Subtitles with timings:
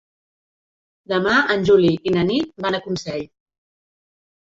[1.11, 3.27] Demà en Juli i na Nit van a Consell.